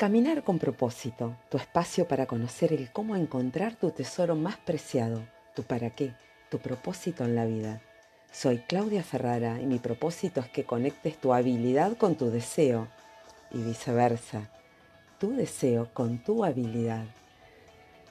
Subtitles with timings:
[0.00, 5.20] Caminar con propósito, tu espacio para conocer el cómo encontrar tu tesoro más preciado,
[5.54, 6.14] tu para qué,
[6.50, 7.82] tu propósito en la vida.
[8.32, 12.88] Soy Claudia Ferrara y mi propósito es que conectes tu habilidad con tu deseo
[13.52, 14.48] y viceversa,
[15.18, 17.04] tu deseo con tu habilidad.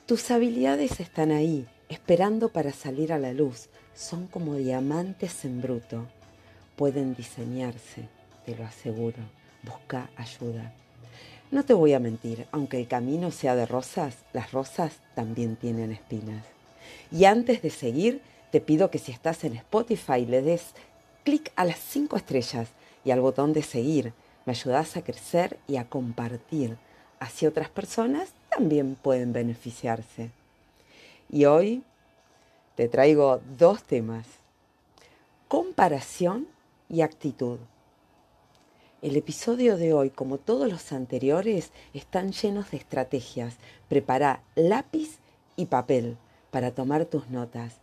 [0.05, 3.67] Tus habilidades están ahí, esperando para salir a la luz.
[3.95, 6.05] Son como diamantes en bruto.
[6.75, 8.07] Pueden diseñarse,
[8.45, 9.23] te lo aseguro.
[9.63, 10.71] Busca ayuda.
[11.51, 15.91] No te voy a mentir, aunque el camino sea de rosas, las rosas también tienen
[15.91, 16.45] espinas.
[17.11, 20.73] Y antes de seguir, te pido que si estás en Spotify le des
[21.23, 22.69] clic a las cinco estrellas
[23.03, 24.13] y al botón de seguir.
[24.45, 26.77] Me ayudas a crecer y a compartir.
[27.19, 30.29] Así otras personas también pueden beneficiarse.
[31.31, 31.83] Y hoy
[32.75, 34.25] te traigo dos temas.
[35.47, 36.47] Comparación
[36.89, 37.57] y actitud.
[39.01, 43.55] El episodio de hoy, como todos los anteriores, están llenos de estrategias.
[43.87, 45.19] Prepara lápiz
[45.55, 46.17] y papel
[46.51, 47.77] para tomar tus notas.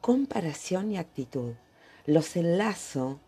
[0.00, 1.52] Comparación y actitud.
[2.06, 3.18] Los enlazo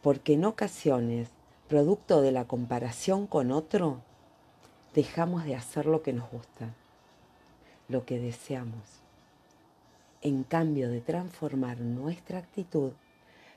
[0.00, 1.28] porque en ocasiones,
[1.68, 4.00] producto de la comparación con otro,
[4.94, 6.72] dejamos de hacer lo que nos gusta,
[7.88, 9.02] lo que deseamos.
[10.22, 12.92] En cambio de transformar nuestra actitud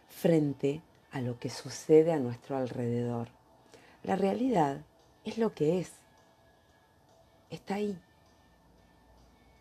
[0.09, 3.29] frente a a lo que sucede a nuestro alrededor.
[4.03, 4.81] La realidad
[5.25, 5.91] es lo que es.
[7.49, 7.97] Está ahí.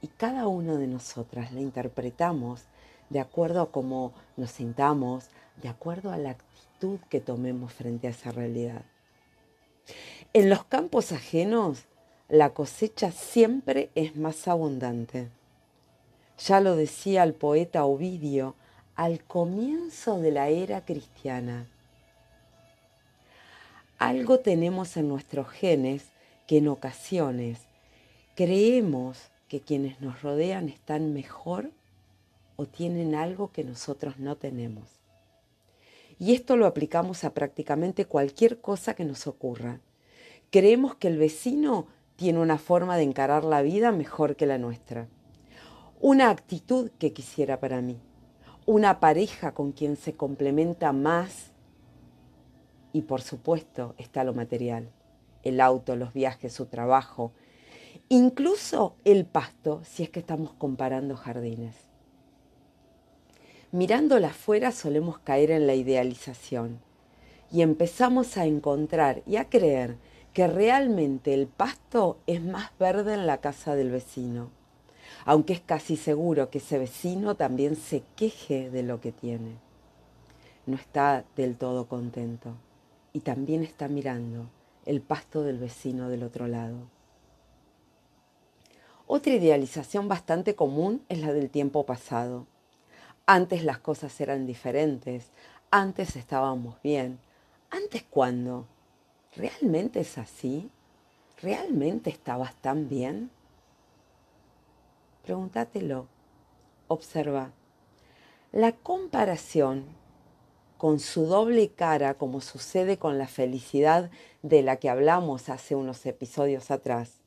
[0.03, 2.63] Y cada uno de nosotras la interpretamos
[3.09, 5.29] de acuerdo a cómo nos sintamos,
[5.63, 8.83] de acuerdo a la actitud que tomemos frente a esa realidad.
[10.35, 11.85] En los campos ajenos,
[12.29, 15.31] la cosecha siempre es más abundante.
[16.39, 18.57] Ya lo decía el poeta Ovidio
[18.97, 21.67] al comienzo de la era cristiana.
[23.99, 26.07] Algo tenemos en nuestros genes
[26.47, 27.61] que en ocasiones
[28.35, 31.71] creemos que quienes nos rodean están mejor
[32.57, 34.85] o tienen algo que nosotros no tenemos.
[36.19, 39.79] Y esto lo aplicamos a prácticamente cualquier cosa que nos ocurra.
[40.51, 45.07] Creemos que el vecino tiene una forma de encarar la vida mejor que la nuestra,
[46.01, 47.99] una actitud que quisiera para mí
[48.67, 51.53] una pareja con quien se complementa más
[52.93, 54.91] y por supuesto está lo material,
[55.45, 57.33] el auto, los viajes, su trabajo,
[58.09, 61.77] incluso el pasto si es que estamos comparando jardines.
[63.71, 66.81] Mirándola afuera solemos caer en la idealización
[67.53, 69.97] y empezamos a encontrar y a creer
[70.33, 74.51] que realmente el pasto es más verde en la casa del vecino
[75.27, 79.57] aunque es casi seguro que ese vecino también se queje de lo que tiene.
[80.67, 82.55] No está del todo contento
[83.13, 84.49] y también está mirando
[84.85, 86.77] el pasto del vecino del otro lado.
[89.09, 92.47] Otra idealización bastante común es la del tiempo pasado.
[93.27, 95.33] Antes las cosas eran diferentes,
[95.73, 97.19] antes estábamos bien.
[97.71, 98.67] ¿Antes cuándo?
[99.35, 100.71] ¿Realmente es así?
[101.43, 103.31] ¿Realmente estabas tan bien?
[105.27, 106.07] Pregúntatelo.
[106.87, 107.51] Observa.
[108.53, 109.85] La comparación
[110.79, 116.07] con su doble cara, como sucede con la felicidad de la que hablamos hace unos
[116.07, 117.23] episodios atrás.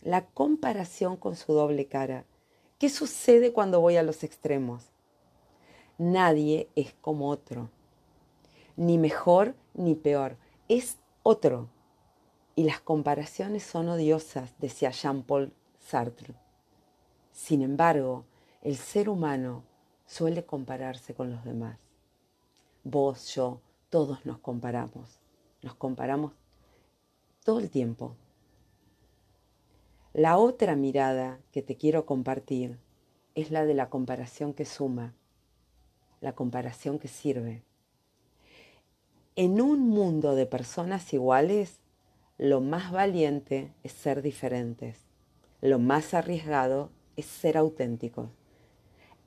[0.00, 2.24] La comparación con su doble cara.
[2.78, 4.84] ¿Qué sucede cuando voy a los extremos?
[5.98, 7.68] Nadie es como otro,
[8.76, 10.38] ni mejor ni peor,
[10.68, 11.68] es otro.
[12.56, 15.52] Y las comparaciones son odiosas, decía Jean-Paul
[15.88, 16.34] Sartre.
[17.32, 18.26] Sin embargo,
[18.60, 19.64] el ser humano
[20.04, 21.80] suele compararse con los demás.
[22.84, 25.18] Vos, yo, todos nos comparamos.
[25.62, 26.34] Nos comparamos
[27.42, 28.16] todo el tiempo.
[30.12, 32.78] La otra mirada que te quiero compartir
[33.34, 35.14] es la de la comparación que suma,
[36.20, 37.62] la comparación que sirve.
[39.36, 41.80] En un mundo de personas iguales,
[42.36, 45.07] lo más valiente es ser diferentes
[45.60, 48.30] lo más arriesgado es ser auténtico.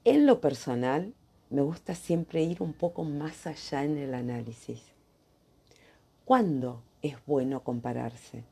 [0.05, 1.13] En lo personal,
[1.49, 4.81] me gusta siempre ir un poco más allá en el análisis.
[6.23, 8.45] ¿Cuándo es bueno compararse?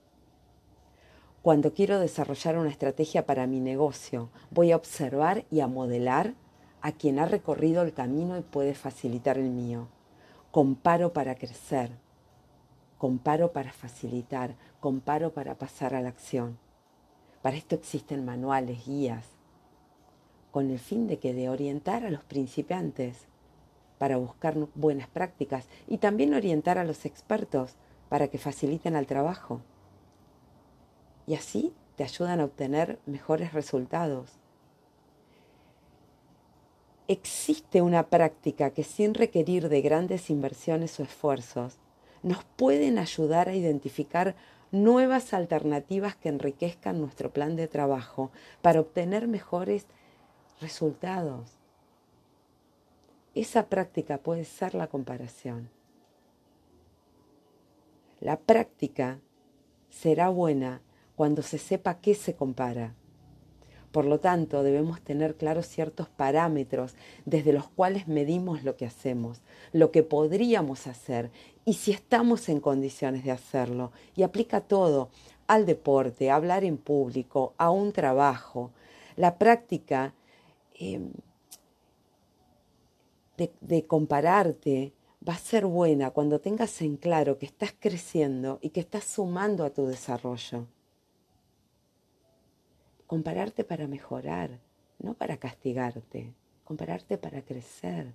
[1.42, 6.34] Cuando quiero desarrollar una estrategia para mi negocio, voy a observar y a modelar
[6.82, 9.88] a quien ha recorrido el camino y puede facilitar el mío.
[10.52, 11.92] Comparo para crecer,
[12.98, 16.58] comparo para facilitar, comparo para pasar a la acción.
[17.42, 19.26] Para esto existen manuales, guías,
[20.52, 23.28] con el fin de que de orientar a los principiantes
[23.98, 27.76] para buscar buenas prácticas y también orientar a los expertos
[28.10, 29.62] para que faciliten el trabajo.
[31.28, 34.32] Y así te ayudan a obtener mejores resultados.
[37.08, 41.78] Existe una práctica que sin requerir de grandes inversiones o esfuerzos
[42.24, 44.36] nos pueden ayudar a identificar
[44.72, 48.32] nuevas alternativas que enriquezcan nuestro plan de trabajo
[48.62, 49.86] para obtener mejores
[50.62, 51.58] resultados.
[53.36, 55.70] Esa práctica puede ser la comparación.
[58.20, 59.20] La práctica
[59.90, 60.82] será buena
[61.16, 62.96] cuando se sepa qué se compara.
[63.92, 66.96] Por lo tanto, debemos tener claros ciertos parámetros
[67.26, 69.42] desde los cuales medimos lo que hacemos,
[69.72, 71.32] lo que podríamos hacer
[71.66, 73.92] y si estamos en condiciones de hacerlo.
[74.16, 75.10] Y aplica todo
[75.48, 78.72] al deporte, a hablar en público, a un trabajo.
[79.16, 80.14] La práctica
[80.76, 81.12] em,
[83.38, 84.94] de, de compararte
[85.28, 89.66] va a ser buena cuando tengas en claro que estás creciendo y que estás sumando
[89.66, 90.68] a tu desarrollo.
[93.10, 94.60] Compararte para mejorar,
[95.00, 96.32] no para castigarte.
[96.64, 98.14] Compararte para crecer,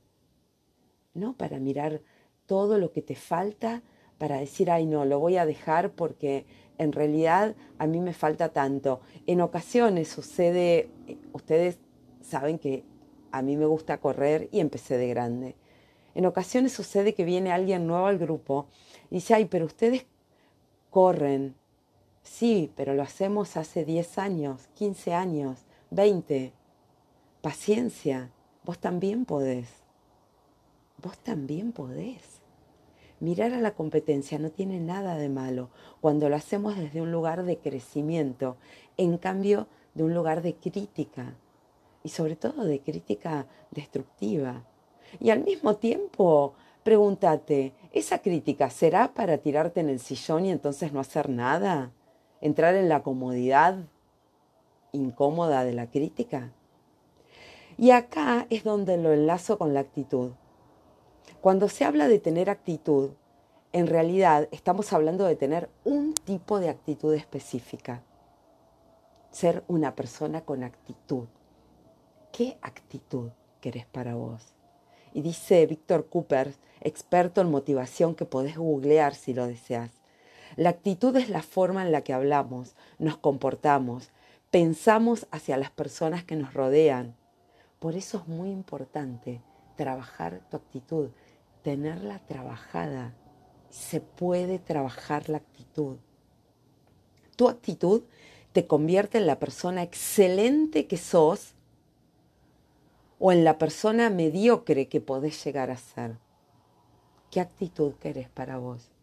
[1.15, 2.01] no para mirar
[2.47, 3.83] todo lo que te falta
[4.19, 6.47] para decir, ay no, lo voy a dejar porque
[6.79, 9.01] en realidad a mí me falta tanto.
[9.27, 10.89] En ocasiones sucede,
[11.33, 11.81] ustedes
[12.23, 12.85] saben que
[13.33, 15.57] a mí me gusta correr y empecé de grande.
[16.15, 18.69] En ocasiones sucede que viene alguien nuevo al grupo
[19.11, 20.07] y dice, ay, pero ustedes
[20.91, 21.57] corren.
[22.25, 25.59] Sí, pero lo hacemos hace 10 años, 15 años,
[25.91, 26.53] 20.
[27.43, 28.31] Paciencia,
[28.65, 29.69] vos también podés.
[31.01, 32.41] Vos también podés.
[33.21, 35.69] Mirar a la competencia no tiene nada de malo
[36.01, 38.57] cuando lo hacemos desde un lugar de crecimiento,
[38.97, 41.35] en cambio de un lugar de crítica
[42.03, 44.65] y sobre todo de crítica destructiva.
[45.21, 50.93] Y al mismo tiempo, pregúntate, ¿esa crítica será para tirarte en el sillón y entonces
[50.93, 51.93] no hacer nada?
[52.45, 53.79] ¿Entrar en la comodidad
[54.93, 56.53] incómoda de la crítica?
[57.79, 60.33] Y acá es donde lo enlazo con la actitud.
[61.41, 63.13] Cuando se habla de tener actitud,
[63.73, 68.03] en realidad estamos hablando de tener un tipo de actitud específica.
[69.31, 71.25] Ser una persona con actitud.
[72.31, 73.31] ¿Qué actitud
[73.63, 74.53] querés para vos?
[75.15, 76.53] Y dice Víctor Cooper,
[76.83, 80.04] experto en motivación que podés googlear si lo deseas.
[80.57, 84.11] La actitud es la forma en la que hablamos, nos comportamos,
[84.51, 87.17] pensamos hacia las personas que nos rodean.
[87.81, 89.43] Por eso es muy importante
[89.77, 91.11] trabajar tu actitud,
[91.63, 93.15] tenerla trabajada.
[93.71, 95.97] Se puede trabajar la actitud.
[97.35, 98.05] Tu actitud
[98.53, 101.55] te convierte en la persona excelente que sos
[103.19, 106.17] o en la persona mediocre que podés llegar a ser.
[107.33, 108.94] ¿Qué actitud querés para vos?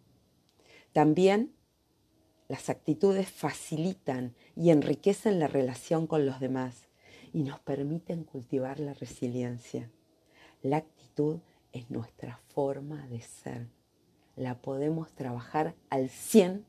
[0.93, 1.53] También
[2.47, 6.89] las actitudes facilitan y enriquecen la relación con los demás
[7.31, 9.89] y nos permiten cultivar la resiliencia.
[10.61, 11.39] La actitud
[11.71, 13.69] es nuestra forma de ser.
[14.35, 16.63] La podemos trabajar al 100%.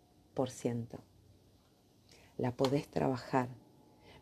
[2.38, 3.48] La podés trabajar.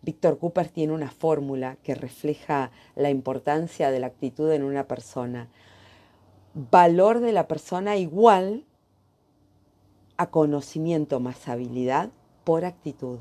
[0.03, 5.51] Víctor Cooper tiene una fórmula que refleja la importancia de la actitud en una persona.
[6.55, 8.65] Valor de la persona igual
[10.21, 12.11] a conocimiento más habilidad
[12.45, 13.21] por actitud.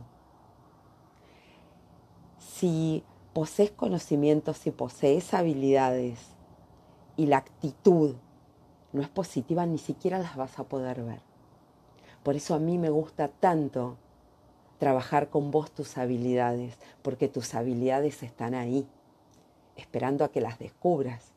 [2.40, 6.20] Si posees conocimientos, si posees habilidades
[7.16, 8.16] y la actitud
[8.92, 11.22] no es positiva, ni siquiera las vas a poder ver.
[12.22, 13.96] Por eso a mí me gusta tanto
[14.78, 18.86] trabajar con vos tus habilidades, porque tus habilidades están ahí,
[19.78, 21.32] esperando a que las descubras.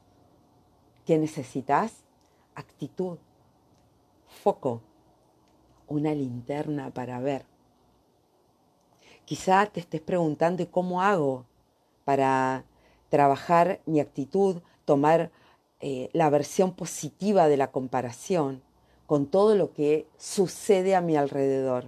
[1.07, 2.03] ¿Qué necesitas?
[2.57, 3.19] Actitud,
[4.27, 4.83] foco,
[5.93, 7.45] una linterna para ver.
[9.25, 11.45] Quizá te estés preguntando, ¿y cómo hago
[12.05, 12.65] para
[13.09, 15.31] trabajar mi actitud, tomar
[15.81, 18.63] eh, la versión positiva de la comparación
[19.07, 21.85] con todo lo que sucede a mi alrededor.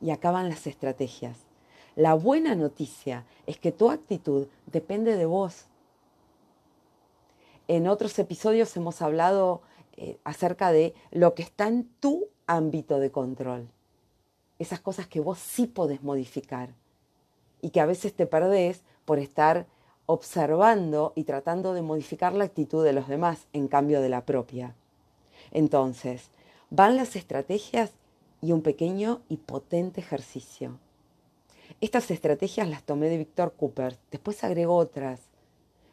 [0.00, 1.38] Y acaban las estrategias.
[1.94, 5.66] La buena noticia es que tu actitud depende de vos.
[7.68, 9.62] En otros episodios hemos hablado
[9.96, 13.68] eh, acerca de lo que está en tu ámbito de control.
[14.58, 16.70] Esas cosas que vos sí podés modificar
[17.60, 19.66] y que a veces te perdés por estar
[20.06, 24.74] observando y tratando de modificar la actitud de los demás en cambio de la propia.
[25.50, 26.30] Entonces,
[26.70, 27.92] van las estrategias
[28.40, 30.78] y un pequeño y potente ejercicio.
[31.80, 35.20] Estas estrategias las tomé de Víctor Cooper, después agregó otras,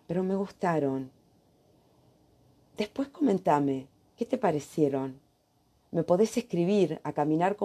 [0.08, 1.12] pero me gustaron.
[2.78, 5.23] Después comentame, ¿qué te parecieron?
[5.94, 7.56] Me podés escribir a caminar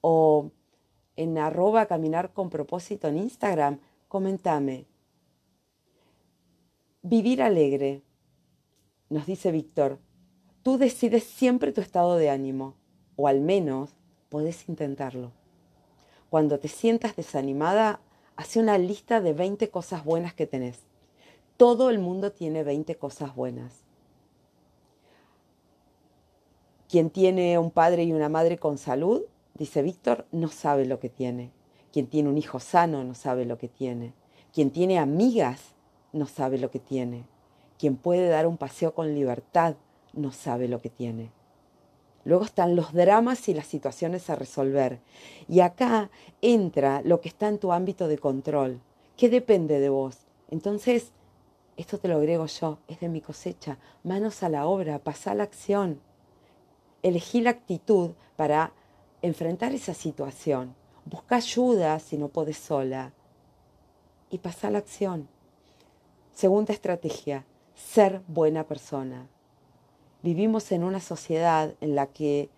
[0.00, 0.52] o
[1.16, 2.32] en arroba caminar
[3.08, 4.86] en Instagram, comentame.
[7.02, 8.02] Vivir alegre,
[9.10, 9.98] nos dice Víctor,
[10.62, 12.76] tú decides siempre tu estado de ánimo,
[13.16, 13.96] o al menos
[14.28, 15.32] podés intentarlo.
[16.30, 18.00] Cuando te sientas desanimada,
[18.36, 20.84] hace una lista de 20 cosas buenas que tenés.
[21.56, 23.86] Todo el mundo tiene 20 cosas buenas.
[26.88, 29.22] Quien tiene un padre y una madre con salud,
[29.54, 31.50] dice Víctor, no sabe lo que tiene.
[31.92, 34.12] Quien tiene un hijo sano no sabe lo que tiene.
[34.52, 35.74] Quien tiene amigas
[36.12, 37.24] no sabe lo que tiene.
[37.78, 39.76] Quien puede dar un paseo con libertad
[40.12, 41.30] no sabe lo que tiene.
[42.24, 45.00] Luego están los dramas y las situaciones a resolver.
[45.48, 46.10] Y acá
[46.42, 48.80] entra lo que está en tu ámbito de control.
[49.16, 50.18] ¿Qué depende de vos?
[50.50, 51.12] Entonces,
[51.76, 53.78] esto te lo agrego yo, es de mi cosecha.
[54.02, 56.00] Manos a la obra, pasá la acción.
[57.02, 58.72] Elegí la actitud para
[59.22, 60.74] enfrentar esa situación.
[61.04, 63.12] Busca ayuda si no podés sola.
[64.30, 65.28] Y pasá la acción.
[66.32, 69.28] Segunda estrategia, ser buena persona.
[70.22, 72.50] Vivimos en una sociedad en la que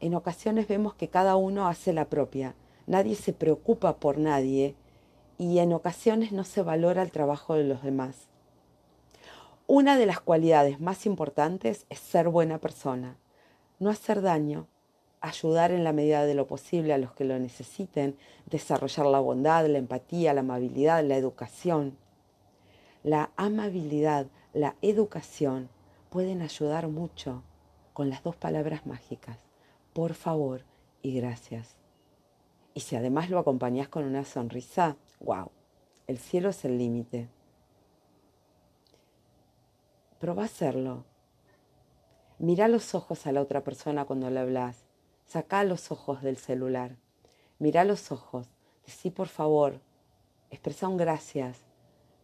[0.00, 2.54] en ocasiones vemos que cada uno hace la propia,
[2.86, 4.74] nadie se preocupa por nadie
[5.38, 8.28] y en ocasiones no se valora el trabajo de los demás.
[9.66, 13.16] Una de las cualidades más importantes es ser buena persona,
[13.78, 14.66] no hacer daño,
[15.20, 18.16] ayudar en la medida de lo posible a los que lo necesiten,
[18.46, 21.96] desarrollar la bondad, la empatía, la amabilidad, la educación.
[23.02, 25.68] La amabilidad, la educación
[26.10, 27.42] pueden ayudar mucho
[27.92, 29.38] con las dos palabras mágicas,
[29.92, 30.62] por favor
[31.02, 31.76] y gracias.
[32.74, 35.50] Y si además lo acompañas con una sonrisa, wow,
[36.06, 37.28] el cielo es el límite.
[40.18, 41.04] Proba hacerlo.
[42.44, 44.84] Mira los ojos a la otra persona cuando le hablas.
[45.24, 46.98] Saca los ojos del celular.
[47.58, 48.48] Mira los ojos.
[48.84, 49.80] Decí por favor.
[50.50, 51.56] Expresa un gracias.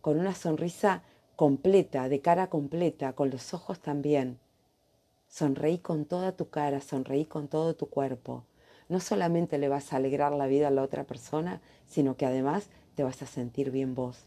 [0.03, 1.05] Con una sonrisa
[1.37, 4.39] completa, de cara completa, con los ojos también.
[5.27, 8.45] Sonreí con toda tu cara, sonreí con todo tu cuerpo.
[8.91, 12.69] No solamente le vas a alegrar la vida a la otra persona, sino que además
[12.95, 14.27] te vas a sentir bien vos.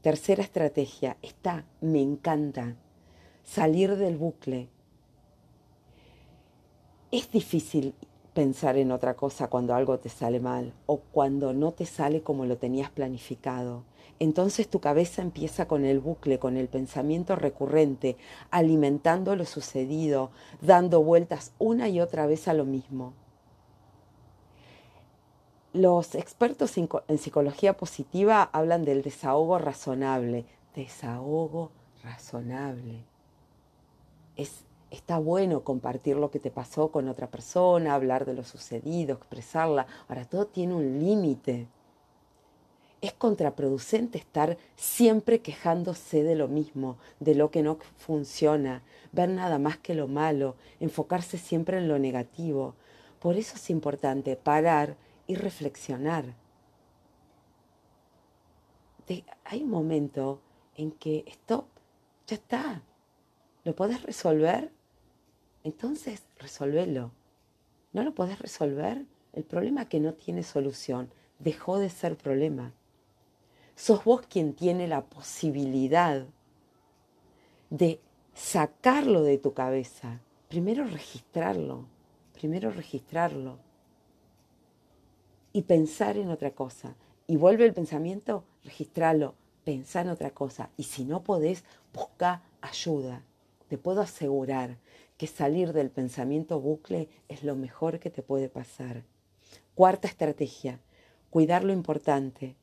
[0.00, 2.76] Tercera estrategia, está, me encanta,
[3.42, 4.70] salir del bucle.
[7.14, 7.94] Es difícil
[8.34, 12.44] pensar en otra cosa cuando algo te sale mal o cuando no te sale como
[12.44, 13.84] lo tenías planificado.
[14.18, 18.16] Entonces tu cabeza empieza con el bucle, con el pensamiento recurrente,
[18.50, 23.12] alimentando lo sucedido, dando vueltas una y otra vez a lo mismo.
[25.72, 30.46] Los expertos en psicología positiva hablan del desahogo razonable.
[30.74, 31.70] Desahogo
[32.02, 33.04] razonable.
[34.34, 34.64] Es,
[34.94, 39.86] está bueno compartir lo que te pasó con otra persona, hablar de lo sucedido, expresarla.
[40.08, 41.66] Ahora, todo tiene un límite.
[43.00, 48.82] Es contraproducente estar siempre quejándose de lo mismo, de lo que no funciona,
[49.12, 52.74] ver nada más que lo malo, enfocarse siempre en lo negativo.
[53.20, 54.96] Por eso es importante parar
[55.26, 56.34] y reflexionar.
[59.44, 60.40] hay un momento
[60.76, 61.66] en que stop,
[62.26, 62.82] ya está.
[63.64, 64.70] ¿Lo podés resolver?
[65.64, 67.10] Entonces resolvelo.
[67.94, 69.04] ¿No lo podés resolver?
[69.32, 72.72] El problema que no tiene solución dejó de ser problema.
[73.74, 76.26] Sos vos quien tiene la posibilidad
[77.70, 77.98] de
[78.34, 80.20] sacarlo de tu cabeza.
[80.48, 81.86] Primero registrarlo,
[82.34, 83.58] primero registrarlo
[85.52, 86.94] y pensar en otra cosa.
[87.26, 90.68] Y vuelve el pensamiento, registrarlo, pensar en otra cosa.
[90.76, 93.22] Y si no podés, busca ayuda.
[93.68, 94.76] Te puedo asegurar
[95.26, 99.04] salir del pensamiento bucle es lo mejor que te puede pasar.
[99.74, 100.80] Cuarta estrategia,
[101.30, 102.56] cuidar lo importante,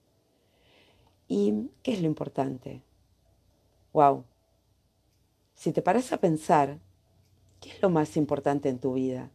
[1.33, 2.81] ¿Y qué es lo importante?
[3.93, 4.25] Wow.
[5.55, 6.77] Si te paras a pensar,
[7.61, 9.29] ¿qué es lo más importante en tu vida?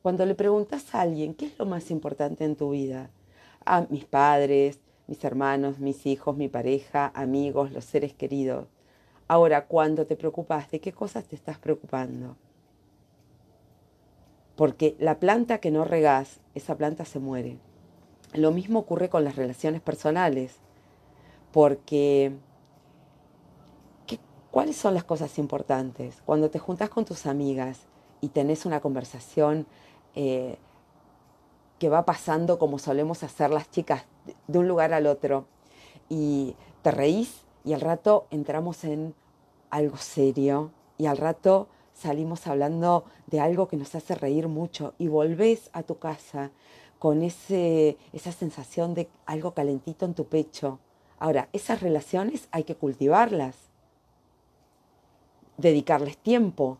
[0.00, 3.10] Cuando le preguntas a alguien, ¿qué es lo más importante en tu vida?
[3.66, 4.78] A mis padres,
[5.08, 8.68] mis hermanos, mis hijos, mi pareja, amigos, los seres queridos.
[9.26, 12.36] Ahora, cuando te preocupas, ¿de qué cosas te estás preocupando?
[14.56, 17.58] Porque la planta que no regás, esa planta se muere.
[18.32, 20.56] Lo mismo ocurre con las relaciones personales
[21.52, 22.32] porque
[24.50, 26.22] ¿cuáles son las cosas importantes?
[26.24, 27.80] Cuando te juntas con tus amigas
[28.20, 29.66] y tenés una conversación
[30.14, 30.58] eh,
[31.78, 34.04] que va pasando como solemos hacer las chicas
[34.46, 35.46] de un lugar al otro
[36.08, 39.14] y te reís y al rato entramos en
[39.70, 44.94] algo serio y y al rato salimos hablando de algo que nos hace reír mucho
[44.98, 46.50] y volvés a tu casa
[46.98, 50.78] con ese, esa sensación de algo calentito en tu pecho.
[51.18, 53.56] Ahora, esas relaciones hay que cultivarlas,
[55.56, 56.78] dedicarles tiempo.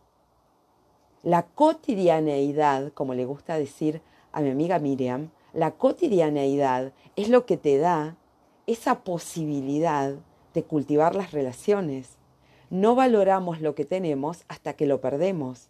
[1.22, 4.02] La cotidianeidad, como le gusta decir
[4.32, 8.16] a mi amiga Miriam, la cotidianeidad es lo que te da
[8.66, 10.14] esa posibilidad
[10.52, 12.16] de cultivar las relaciones.
[12.74, 15.68] No valoramos lo que tenemos hasta que lo perdemos.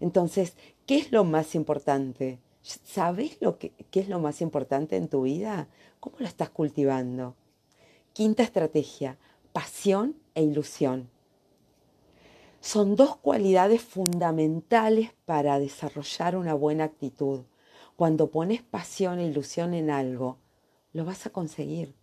[0.00, 0.54] Entonces,
[0.84, 2.38] ¿qué es lo más importante?
[2.60, 5.66] ¿Sabes lo que, qué es lo más importante en tu vida?
[5.98, 7.36] ¿Cómo lo estás cultivando?
[8.12, 9.16] Quinta estrategia,
[9.54, 11.08] pasión e ilusión.
[12.60, 17.44] Son dos cualidades fundamentales para desarrollar una buena actitud.
[17.96, 20.36] Cuando pones pasión e ilusión en algo,
[20.92, 21.94] lo vas a conseguir.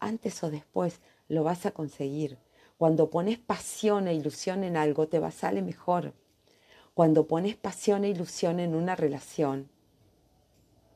[0.00, 2.38] Antes o después lo vas a conseguir.
[2.76, 6.12] Cuando pones pasión e ilusión en algo, te va a salir mejor.
[6.94, 9.68] Cuando pones pasión e ilusión en una relación,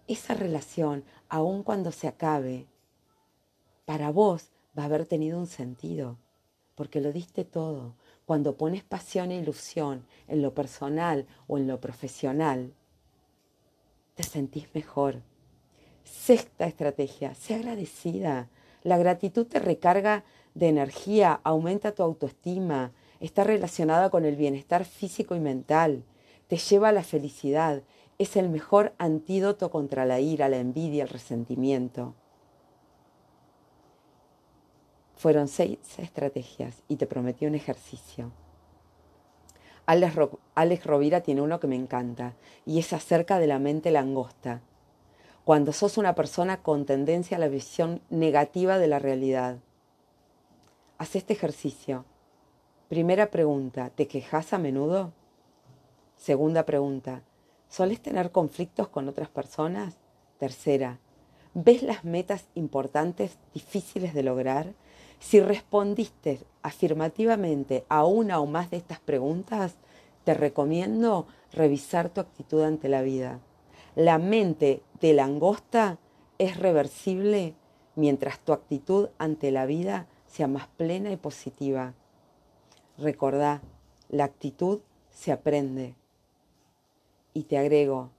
[0.09, 2.67] esa relación, aun cuando se acabe,
[3.85, 6.19] para vos va a haber tenido un sentido,
[6.75, 7.95] porque lo diste todo.
[8.27, 12.75] Cuando pones pasión e ilusión en lo personal o en lo profesional,
[14.15, 15.23] te sentís mejor.
[16.05, 18.49] Sexta estrategia, sé agradecida.
[18.83, 20.25] La gratitud te recarga
[20.59, 26.03] de energía, aumenta tu autoestima, está relacionada con el bienestar físico y mental,
[26.49, 27.83] te lleva a la felicidad,
[28.19, 32.15] es el mejor antídoto contra la ira, la envidia, el resentimiento.
[35.15, 38.33] Fueron seis estrategias y te prometí un ejercicio.
[39.87, 42.35] Alex, Rovira tiene uno que me encanta
[42.67, 44.61] y es acerca de la mente langosta.
[45.45, 49.59] Cuando sos una persona con tendencia a la visión negativa de la realidad.
[51.00, 52.05] Haz este ejercicio.
[52.88, 55.12] Primera pregunta, ¿te quejas a menudo?
[56.17, 57.23] Segunda pregunta,
[57.69, 59.96] ¿soles tener conflictos con otras personas?
[60.40, 60.99] Tercera,
[61.55, 64.75] ¿ves las metas importantes difíciles de lograr?
[65.20, 69.77] Si respondiste afirmativamente a una o más de estas preguntas,
[70.25, 73.38] te recomiendo revisar tu actitud ante la vida.
[73.94, 75.99] La mente de langosta
[76.38, 77.55] es reversible
[77.94, 81.95] mientras tu actitud ante la vida sea más plena y positiva.
[82.97, 83.61] Recordá,
[84.09, 85.95] la actitud se aprende.
[87.35, 88.11] Y te agrego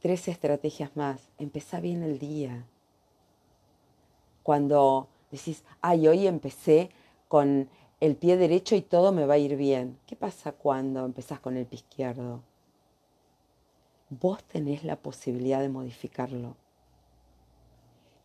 [0.00, 1.28] tres estrategias más.
[1.38, 2.64] Empezá bien el día
[4.42, 6.90] cuando decís, ay, hoy empecé
[7.28, 7.68] con
[8.00, 9.98] el pie derecho y todo me va a ir bien.
[10.06, 12.42] ¿Qué pasa cuando empezás con el pie izquierdo?
[14.08, 16.56] Vos tenés la posibilidad de modificarlo.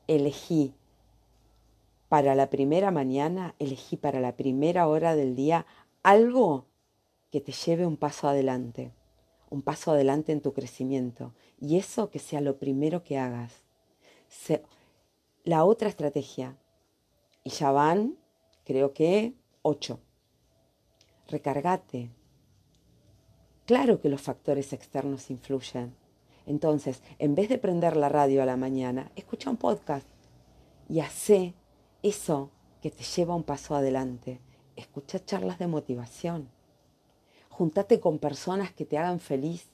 [0.07, 0.73] Elegí
[2.13, 5.65] para la primera mañana, elegí para la primera hora del día
[6.03, 6.67] algo
[7.31, 8.91] que te lleve un paso adelante,
[9.49, 11.33] un paso adelante en tu crecimiento.
[11.59, 13.63] Y eso que sea lo primero que hagas
[15.43, 16.55] la otra estrategia.
[17.43, 18.15] Y ya van,
[18.63, 19.99] creo que, ocho.
[21.27, 22.11] Recargate.
[23.65, 25.95] Claro que los factores externos influyen.
[26.45, 30.07] Entonces, en vez de prender la radio a la mañana, escucha un podcast
[30.87, 31.55] y hace
[32.03, 34.41] eso que te lleva un paso adelante.
[34.75, 36.49] Escucha charlas de motivación.
[37.49, 39.69] Juntate con personas que te hagan feliz.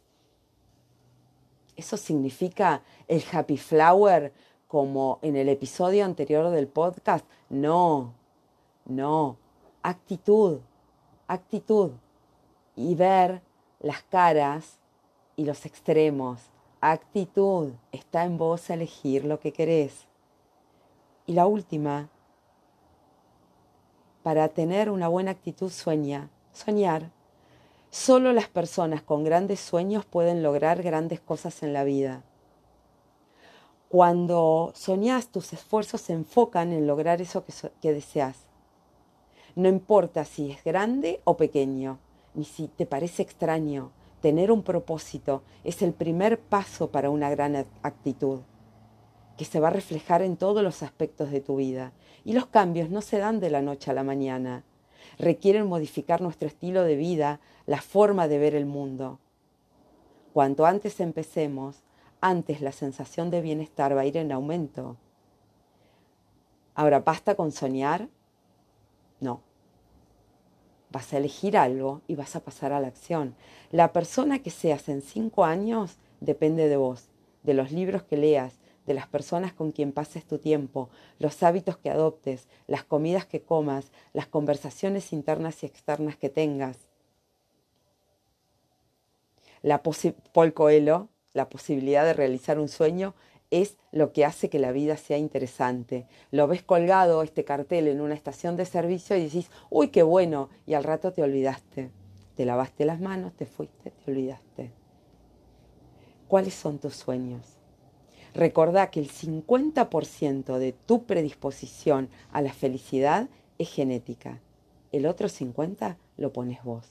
[1.76, 4.32] Eso significa el happy flower
[4.68, 7.26] como en el episodio anterior del podcast.
[7.50, 8.14] No,
[8.86, 9.38] no.
[9.82, 10.60] Actitud,
[11.28, 11.92] actitud.
[12.76, 13.42] Y ver
[13.80, 14.78] las caras
[15.36, 16.42] y los extremos.
[16.82, 17.72] Actitud.
[17.92, 20.06] Está en vos elegir lo que querés.
[21.26, 22.10] Y la última,
[24.30, 27.10] para tener una buena actitud sueña, soñar.
[27.90, 32.22] Solo las personas con grandes sueños pueden lograr grandes cosas en la vida.
[33.88, 37.44] Cuando soñás, tus esfuerzos se enfocan en lograr eso
[37.82, 38.38] que, deseas.
[39.56, 41.98] No importa si es grande o pequeño,
[42.36, 43.90] ni si te parece extraño,
[44.22, 48.42] tener un propósito es el primer paso para una gran actitud,
[49.40, 51.94] que se va a reflejar en todos los aspectos de tu vida.
[52.26, 54.66] Y los cambios no se dan de la noche a la mañana.
[55.18, 59.18] Requieren modificar nuestro estilo de vida, la forma de ver el mundo.
[60.34, 61.84] Cuanto antes empecemos,
[62.20, 64.98] antes la sensación de bienestar va a ir en aumento.
[66.76, 68.10] Ahora, ¿basta con soñar?
[69.22, 69.40] No.
[70.92, 73.36] Vas a elegir algo y vas a pasar a la acción.
[73.72, 77.08] La persona que seas en cinco años depende de vos,
[77.44, 81.78] de los libros que leas, de las personas con quien pases tu tiempo, los hábitos
[81.78, 86.88] que adoptes, las comidas que comas, las conversaciones internas y externas que tengas.
[89.62, 90.54] La Paul
[91.34, 93.14] la posibilidad de realizar un sueño
[93.52, 96.08] es lo que hace que la vida sea interesante.
[96.32, 100.50] Lo ves colgado este cartel en una estación de servicio y decís, uy, qué bueno,
[100.66, 101.92] y al rato te olvidaste.
[102.34, 104.72] Te lavaste las manos, te fuiste, te olvidaste.
[106.28, 107.59] ¿Cuáles son tus sueños?
[108.34, 114.40] Recordá que el 50% de tu predisposición a la felicidad es genética.
[114.92, 116.86] El otro 50% lo pones vos.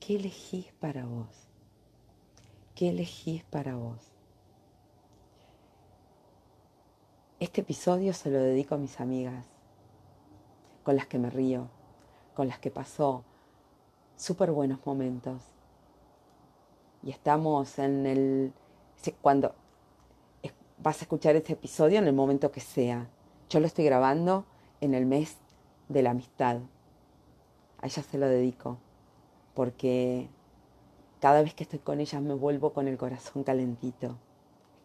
[0.00, 1.28] ¿Qué elegís para vos?
[2.74, 3.98] ¿Qué elegís para vos?
[7.40, 9.44] Este episodio se lo dedico a mis amigas,
[10.82, 11.68] con las que me río,
[12.34, 13.24] con las que pasó
[14.16, 15.42] súper buenos momentos.
[17.02, 18.52] Y estamos en el...
[19.20, 19.54] Cuando
[20.78, 23.08] vas a escuchar este episodio en el momento que sea.
[23.48, 24.44] Yo lo estoy grabando
[24.80, 25.36] en el mes
[25.88, 26.58] de la amistad.
[27.80, 28.78] A ellas se lo dedico,
[29.54, 30.28] porque
[31.20, 34.16] cada vez que estoy con ellas me vuelvo con el corazón calentito.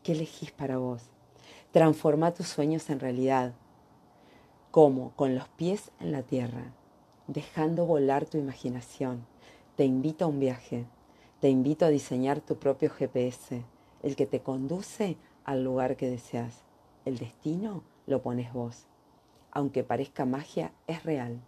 [0.04, 1.04] ¿Qué elegís para vos?
[1.71, 3.54] Transforma tus sueños en realidad.
[4.71, 5.12] ¿Cómo?
[5.15, 6.73] Con los pies en la tierra,
[7.28, 9.25] dejando volar tu imaginación.
[9.75, 10.86] Te invito a un viaje.
[11.39, 13.63] Te invito a diseñar tu propio GPS,
[14.04, 15.17] el que te conduce
[15.49, 16.63] al lugar que deseas.
[17.05, 18.85] El destino lo pones vos.
[19.49, 21.41] Aunque parezca magia, es real.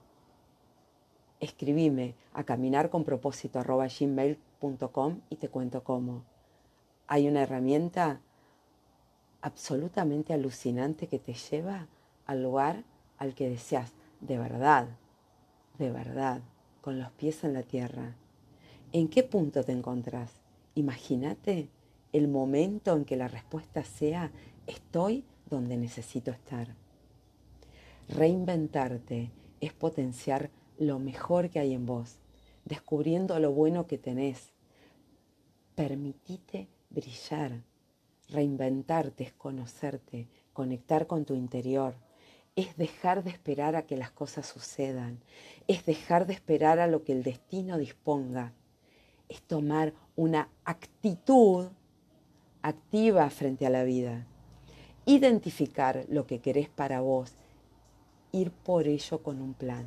[1.39, 6.23] Escribime a caminarconpropósito.com y te cuento cómo.
[7.05, 8.21] Hay una herramienta
[9.43, 11.87] absolutamente alucinante que te lleva
[12.25, 12.83] al lugar
[13.19, 14.87] al que deseas, de verdad,
[15.77, 16.41] de verdad,
[16.81, 18.15] con los pies en la tierra.
[18.93, 20.41] ¿En qué punto te encontrás?
[20.73, 21.69] Imagínate
[22.13, 24.31] el momento en que la respuesta sea
[24.67, 26.75] estoy donde necesito estar.
[28.09, 32.17] Reinventarte es potenciar lo mejor que hay en vos,
[32.65, 34.51] descubriendo lo bueno que tenés.
[35.75, 37.63] Permitite brillar
[38.31, 41.95] Reinventarte es conocerte, conectar con tu interior,
[42.55, 45.19] es dejar de esperar a que las cosas sucedan,
[45.67, 48.53] es dejar de esperar a lo que el destino disponga,
[49.27, 51.67] es tomar una actitud
[52.61, 54.25] activa frente a la vida,
[55.05, 57.33] identificar lo que querés para vos,
[58.31, 59.85] ir por ello con un plan.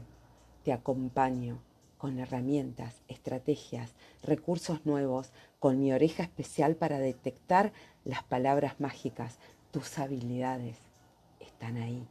[0.64, 1.58] Te acompaño
[1.98, 7.72] con herramientas, estrategias, recursos nuevos, con mi oreja especial para detectar
[8.04, 9.38] las palabras mágicas,
[9.70, 10.76] tus habilidades
[11.40, 12.06] están ahí.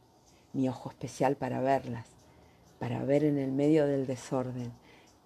[0.54, 2.08] Mi ojo especial para verlas,
[2.80, 4.71] para ver en el medio del desorden.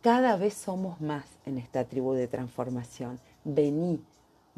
[0.02, 3.20] Cada vez somos más en esta tribu de transformación.
[3.44, 4.02] Vení,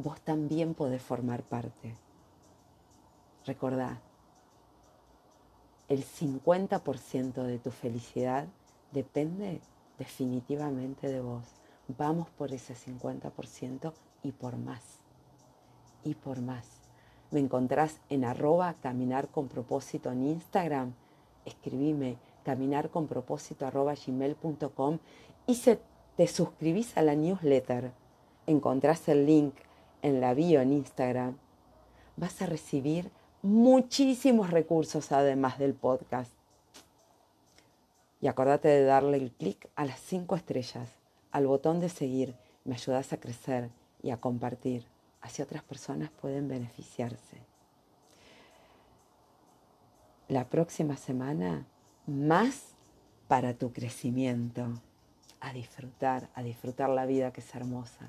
[0.01, 1.93] vos también podés formar parte.
[3.45, 3.99] Recordá,
[5.89, 8.47] el 50% de tu felicidad
[8.93, 9.59] depende
[9.97, 11.43] definitivamente de vos.
[11.97, 13.91] Vamos por ese 50%
[14.23, 14.99] y por más.
[16.05, 16.65] Y por más.
[17.31, 20.93] Me encontrás en arroba caminar con propósito en Instagram.
[21.43, 24.99] Escribime caminar con propósito arroba gmail.com
[25.45, 25.81] y se
[26.15, 27.91] te suscribís a la newsletter.
[28.47, 29.55] Encontrás el link
[30.01, 31.37] en la bio en Instagram.
[32.17, 36.31] Vas a recibir muchísimos recursos además del podcast.
[38.21, 40.99] Y acordate de darle el clic a las cinco estrellas
[41.31, 42.35] al botón de seguir,
[42.65, 43.69] me ayudas a crecer
[44.01, 44.85] y a compartir.
[45.21, 47.37] Así otras personas pueden beneficiarse.
[50.27, 51.65] La próxima semana,
[52.07, 52.73] más
[53.27, 54.81] para tu crecimiento.
[55.41, 58.07] A disfrutar, a disfrutar la vida que es hermosa.